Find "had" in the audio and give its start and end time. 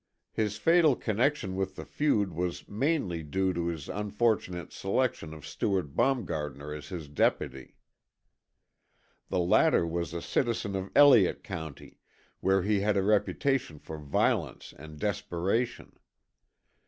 12.79-12.97